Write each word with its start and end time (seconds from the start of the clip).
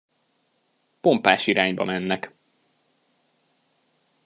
Pompás 1.01 1.47
irányba 1.47 1.83
mennek! 1.83 2.33